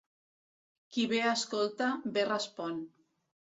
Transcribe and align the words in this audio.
Qui 0.95 1.05
bé 1.11 1.21
escolta, 1.33 1.93
bé 2.19 2.27
respon. 2.33 2.85